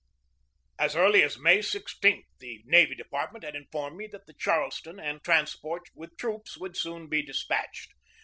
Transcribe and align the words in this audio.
As 0.79 0.95
early 0.95 1.21
as 1.21 1.37
May 1.37 1.61
16 1.61 2.23
the 2.39 2.63
navy 2.65 2.95
department 2.95 3.43
had 3.43 3.55
informed 3.55 3.97
me 3.97 4.07
that 4.07 4.25
the 4.25 4.33
Charleston 4.33 4.99
and 4.99 5.23
transports 5.23 5.91
with 5.93 6.17
troops 6.17 6.57
would 6.57 6.75
soon 6.75 7.07
be 7.07 7.21
despatched. 7.21 7.91